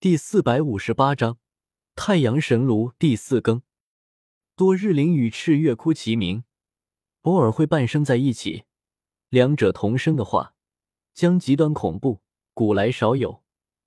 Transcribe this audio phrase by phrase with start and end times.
[0.00, 1.38] 第四百五十八章
[1.96, 3.62] 太阳神炉第四更。
[4.54, 6.44] 多日灵与赤月窟齐名，
[7.22, 8.62] 偶尔会伴生在一起。
[9.28, 10.54] 两者同生的话，
[11.14, 12.22] 将极端恐怖，
[12.54, 13.42] 古来少有，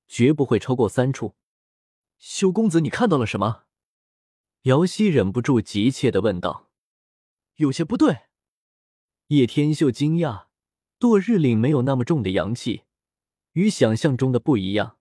[0.05, 1.37] 绝不会超过三处。
[2.17, 3.63] 修公子，你看到了什么？
[4.63, 6.69] 姚希忍不住急切的问道。
[7.55, 8.23] 有些不对。
[9.27, 10.47] 叶天秀惊讶，
[10.99, 12.83] 堕日岭没有那么重的阳气，
[13.53, 14.97] 与想象中的不一样。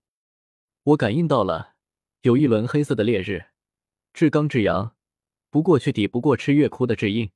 [0.83, 1.75] 我感应到了，
[2.21, 3.51] 有一轮黑色的烈日，
[4.13, 4.95] 至刚至阳，
[5.51, 7.31] 不过却抵不过赤月窟的至阴。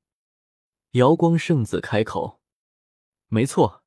[0.94, 2.42] 瑶光圣子开口
[3.30, 3.84] ：“没错，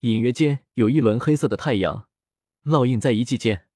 [0.00, 2.08] 隐约间有一轮黑色的太阳，
[2.62, 3.68] 烙印在遗迹间。”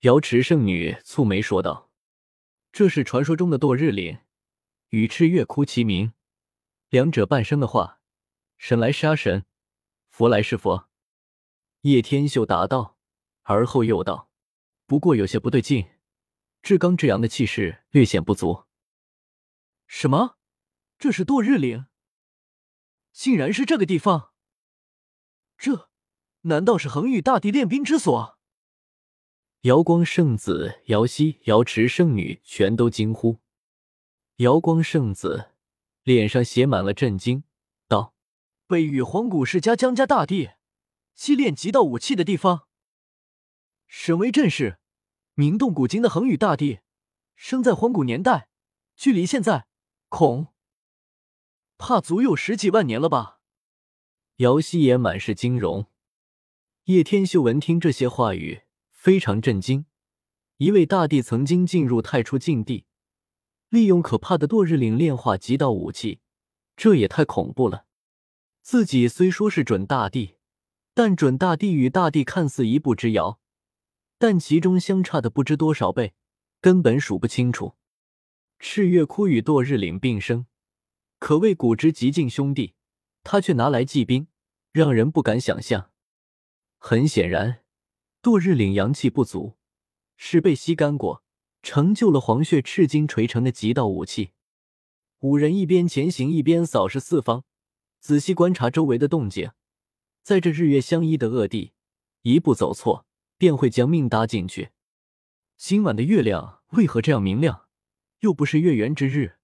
[0.00, 1.90] 瑶池圣女蹙眉说道
[2.72, 4.20] ：“这是传说中的堕日岭，
[4.88, 6.14] 与赤月窟齐名，
[6.88, 8.00] 两者半生的话，
[8.56, 9.44] 神来杀神，
[10.08, 10.88] 佛来是佛。”
[11.82, 12.96] 叶天秀答道，
[13.42, 14.29] 而后又道。
[14.90, 15.88] 不过有些不对劲，
[16.62, 18.64] 至刚至阳的气势略显不足。
[19.86, 20.36] 什么？
[20.98, 21.86] 这是堕日岭？
[23.12, 24.32] 竟然是这个地方？
[25.56, 25.88] 这
[26.40, 28.36] 难道是恒宇大帝练兵之所？
[29.60, 33.38] 瑶光圣子、瑶溪、瑶池圣女全都惊呼。
[34.38, 35.52] 瑶光圣子
[36.02, 37.44] 脸上写满了震惊，
[37.86, 38.16] 道
[38.66, 40.50] ：“被玉皇古世家江家大帝
[41.14, 42.66] 祭炼极道武器的地方。”
[43.86, 44.78] 身为阵势。
[45.40, 46.80] 名动古今的恒宇大帝，
[47.34, 48.50] 生在荒古年代，
[48.94, 49.64] 距离现在
[50.10, 50.48] 恐
[51.78, 53.40] 怕足有十几万年了吧？
[54.36, 55.86] 姚希也满是惊容。
[56.84, 59.86] 叶天秀闻听这些话语，非常震惊。
[60.58, 62.84] 一位大帝曾经进入太初禁地，
[63.70, 66.20] 利用可怕的堕日岭炼化极道武器，
[66.76, 67.86] 这也太恐怖了。
[68.60, 70.34] 自己虽说是准大帝，
[70.92, 73.40] 但准大帝与大帝看似一步之遥。
[74.20, 76.12] 但其中相差的不知多少倍，
[76.60, 77.76] 根本数不清楚。
[78.58, 80.44] 赤月窟与堕日岭并生，
[81.18, 82.74] 可谓古之极境兄弟，
[83.22, 84.26] 他却拿来祭兵，
[84.72, 85.90] 让人不敢想象。
[86.76, 87.62] 很显然，
[88.20, 89.56] 堕日岭阳气不足，
[90.18, 91.24] 是被吸干过，
[91.62, 94.32] 成就了黄血赤金锤成的极道武器。
[95.20, 97.44] 五人一边前行，一边扫视四方，
[98.00, 99.52] 仔细观察周围的动静。
[100.22, 101.72] 在这日月相依的恶地，
[102.20, 103.06] 一步走错。
[103.40, 104.72] 便会将命搭进去。
[105.56, 107.68] 今晚的月亮为何这样明亮？
[108.18, 109.38] 又不是月圆之日，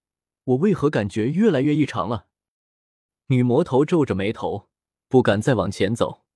[0.44, 2.26] 我为何感觉越来越异常了？
[3.28, 4.68] 女魔头皱着眉头，
[5.08, 6.26] 不敢再往前走。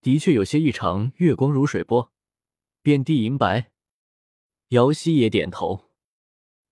[0.00, 2.12] 的确有些异常，月光如水波，
[2.82, 3.70] 遍地银白。
[4.70, 5.92] 姚希也点头。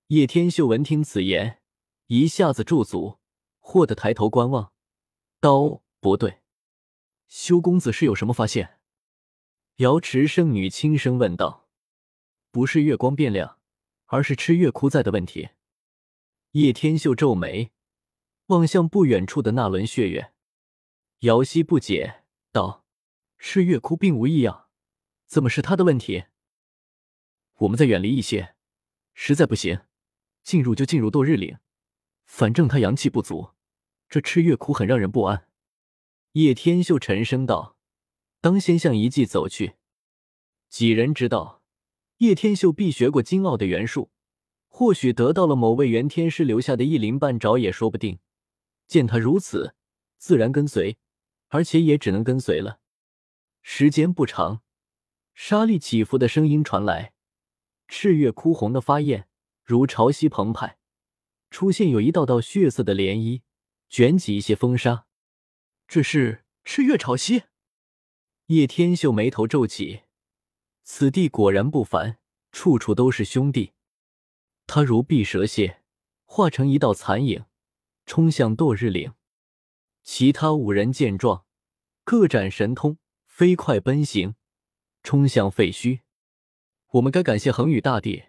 [0.09, 1.63] 叶天秀闻听此言，
[2.09, 3.21] 一下子驻足，
[3.61, 4.73] 霍的抬头观望，
[5.39, 6.41] 道：“不对，
[7.29, 8.79] 修公子是有什么发现？”
[9.81, 11.67] 瑶池圣女轻声问道
[12.53, 13.59] ：“不是月光变亮，
[14.05, 15.49] 而是赤月窟在的问题。”
[16.53, 17.73] 叶天秀皱眉，
[18.49, 20.35] 望向不远处的那轮血月。
[21.21, 22.85] 瑶溪不解道
[23.39, 24.67] ：“赤月窟并无异样，
[25.27, 26.25] 怎么是他的问题？”
[27.61, 28.55] 我们再远离一些，
[29.15, 29.81] 实在不行，
[30.43, 31.57] 进入就进入堕日岭。
[32.27, 33.53] 反正他阳气不足，
[34.11, 35.49] 这赤月窟很让人不安。”
[36.33, 37.79] 叶天秀沉声道。
[38.43, 39.75] 当先向遗迹走去，
[40.71, 41.63] 几人知道
[42.19, 44.11] 叶天秀必学过金奥的元术，
[44.69, 48.19] 或许得到了某位元天师留下的一鳞半爪也说不定。
[48.87, 49.75] 见他如此，
[50.17, 50.97] 自然跟随，
[51.49, 52.81] 而且也只能跟随了。
[53.61, 54.63] 时间不长，
[55.35, 57.13] 沙砾起伏的声音传来，
[57.89, 59.29] 赤月枯红的发焰
[59.63, 60.79] 如潮汐澎湃，
[61.51, 63.43] 出现有一道道血色的涟漪，
[63.91, 65.05] 卷起一些风沙。
[65.87, 67.50] 这是赤月潮汐。
[68.51, 70.03] 叶天秀眉头皱起，
[70.83, 72.19] 此地果然不凡，
[72.51, 73.75] 处处都是兄弟。
[74.67, 75.83] 他如碧蛇蝎，
[76.25, 77.45] 化成一道残影，
[78.07, 79.13] 冲向堕日岭。
[80.03, 81.45] 其他五人见状，
[82.03, 84.35] 各展神通，飞快奔行，
[85.05, 86.01] 冲向废墟。
[86.95, 88.25] 我们该感谢恒宇大帝，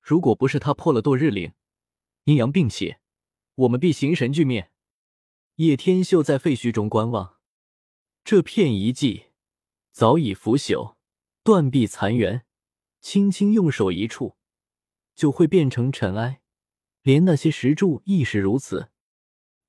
[0.00, 1.52] 如果不是他破了堕日岭，
[2.26, 2.98] 阴阳并起，
[3.56, 4.70] 我们必形神俱灭。
[5.56, 7.38] 叶天秀在废墟中观望，
[8.22, 9.24] 这片遗迹。
[9.98, 10.94] 早已腐朽，
[11.42, 12.42] 断壁残垣，
[13.00, 14.36] 轻轻用手一触，
[15.16, 16.40] 就会变成尘埃。
[17.02, 18.92] 连那些石柱亦是如此。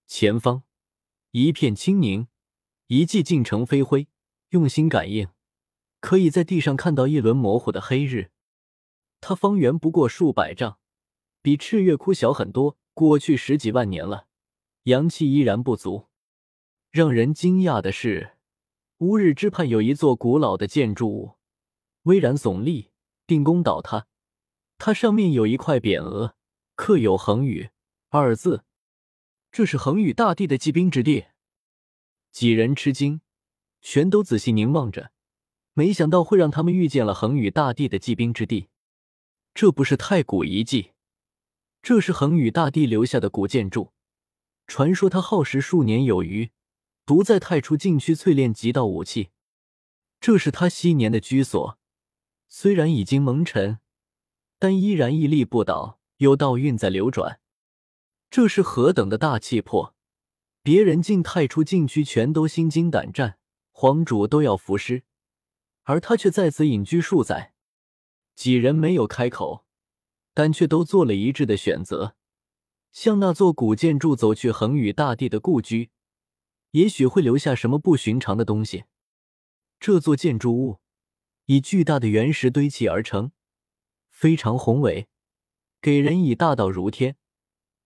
[0.05, 0.61] 前方
[1.31, 2.27] 一片清宁，
[2.85, 4.07] 遗迹尽成飞灰。
[4.49, 5.29] 用心感应，
[5.99, 8.29] 可以在地上看到一轮模糊的黑日。
[9.19, 10.77] 它方圆不过数百丈，
[11.41, 12.77] 比赤月窟小很多。
[12.93, 14.27] 过去十几万年了，
[14.83, 16.05] 阳气依然不足。
[16.91, 18.35] 让人惊讶的是。
[18.99, 21.37] 乌日之畔有一座古老的建筑物，
[22.03, 22.91] 巍然耸立，
[23.25, 24.07] 定宫倒塌。
[24.77, 26.35] 它上面有一块匾额，
[26.75, 27.69] 刻有“恒宇”
[28.09, 28.65] 二字。
[29.53, 31.27] 这是恒宇大帝的祭兵之地。
[32.33, 33.21] 几人吃惊，
[33.81, 35.13] 全都仔细凝望着，
[35.73, 38.67] 没想到会让他们遇见了恒宇大帝的祭兵之地。
[39.53, 40.91] 这不是太古遗迹，
[41.81, 43.93] 这是恒宇大帝留下的古建筑。
[44.67, 46.51] 传说他耗时数年有余，
[47.09, 49.31] 独在太初禁区淬炼极道武器。
[50.21, 51.79] 这是他昔年的居所，
[52.47, 53.79] 虽然已经蒙尘，
[54.59, 57.39] 但依然屹立不倒，有道运在流转。
[58.29, 59.95] 这是何等的大气魄！
[60.61, 63.39] 别人进太初禁区全都心惊胆战，
[63.71, 65.01] 皇主都要服尸，
[65.85, 67.55] 而他却在此隐居数载。
[68.35, 69.65] 几人没有开口，
[70.35, 72.15] 但却都做了一致的选择，
[72.91, 74.51] 向那座古建筑走去。
[74.51, 75.89] 恒宇大帝的故居，
[76.71, 78.85] 也许会留下什么不寻常的东西。
[79.79, 80.79] 这座建筑物
[81.45, 83.31] 以巨大的原石堆砌而成，
[84.09, 85.07] 非常宏伟，
[85.81, 87.15] 给人以大道如天、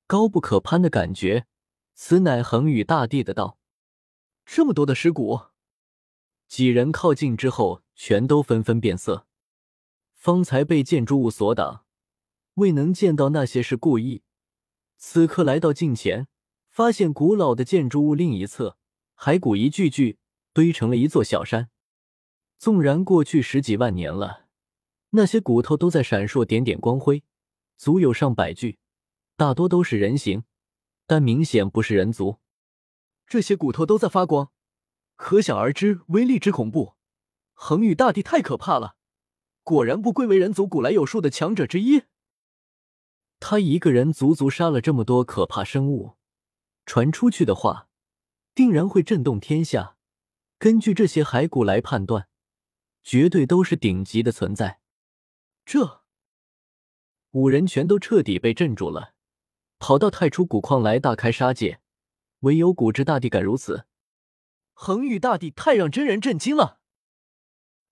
[0.07, 1.45] 高不可攀的感觉。
[1.95, 3.59] 此乃恒宇大帝的道。
[4.45, 5.39] 这么多的尸骨，
[6.47, 9.27] 几人靠近之后，全都纷纷变色。
[10.13, 11.85] 方才被建筑物所挡，
[12.55, 14.23] 未能见到那些是故意。
[14.97, 16.27] 此刻来到近前，
[16.73, 18.79] 发现古老的建筑物另一侧，
[19.15, 20.17] 骸骨一具具
[20.53, 21.69] 堆成了一座小山。
[22.57, 24.47] 纵然过去十几万年了，
[25.11, 27.23] 那些骨头都在闪烁点点光辉，
[27.77, 28.79] 足有上百具，
[29.37, 30.45] 大多都是人形，
[31.05, 32.39] 但明显不是人族。
[33.27, 34.51] 这些骨头都在发光，
[35.15, 36.95] 可想而知威力之恐怖。
[37.53, 38.95] 恒宇大帝太可怕了。
[39.61, 42.01] 果然不愧为人族古来有数的强者之一。
[43.39, 46.15] 他一个人足足杀了这么多可怕生物，
[46.85, 47.87] 传出去的话，
[48.53, 49.97] 定然会震动天下。
[50.57, 52.27] 根据这些骸骨来判断，
[53.03, 54.79] 绝对都是顶级的存在。
[55.65, 56.03] 这
[57.31, 59.13] 五人全都彻底被镇住了，
[59.79, 61.81] 跑到太初古矿来大开杀戒。
[62.41, 63.87] 唯有古之大帝敢如此。
[64.73, 66.79] 恒宇大帝太让真人震惊了，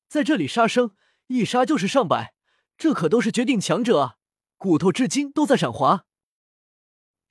[0.08, 0.96] 在这里杀生。
[1.28, 2.36] 一杀就是上百，
[2.78, 4.18] 这可都是绝顶强者啊！
[4.58, 6.06] 骨头至今都在闪华，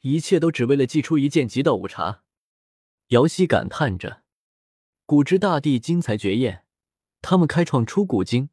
[0.01, 2.23] 一切都只为了祭出一件极道武茶。
[3.09, 4.23] 姚希感叹着
[5.05, 6.65] ：“古之大帝精才绝艳，
[7.21, 8.51] 他们开创出古经，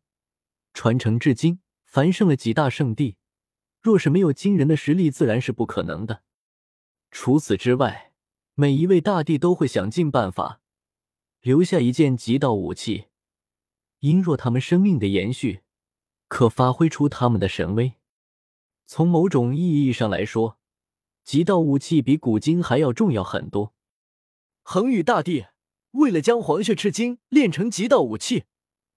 [0.74, 3.18] 传承至今，繁盛了几大圣地。
[3.82, 6.24] 若是没有惊人的实力，自然是不可能的。
[7.12, 8.12] 除此之外，
[8.56, 10.62] 每一位大帝都会想尽办法
[11.42, 13.06] 留下一件极道武器。”
[14.02, 15.62] 因若他们生命的延续，
[16.28, 17.94] 可发挥出他们的神威。
[18.86, 20.57] 从某种意义上来说，
[21.28, 23.74] 极道武器比古今还要重要很多。
[24.64, 25.48] 恒宇大帝
[25.92, 28.46] 为了将黄血赤金炼成极道武器，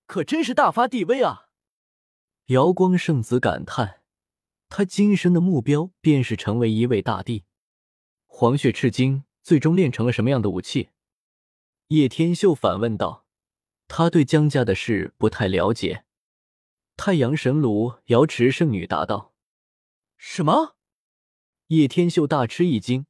[0.06, 1.48] 可真是大发地威啊！
[2.46, 4.02] 瑶光圣子感叹，
[4.68, 7.42] 他今生的目标便是成为一位大帝。
[8.28, 10.90] 黄血赤金最终炼成了什么样的武器？
[11.88, 13.26] 叶天秀反问道。
[13.88, 16.04] 他对江家的事不太了解。
[16.96, 19.34] 太阳神炉，瑶池圣女答道
[20.16, 20.76] ：“什么？”
[21.70, 23.06] 叶天秀大吃一惊。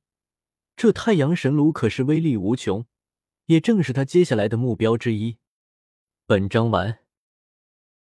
[0.77, 2.85] 这太阳神炉可是威力无穷，
[3.47, 5.39] 也正是他接下来的目标之一。
[6.27, 6.99] 本章完。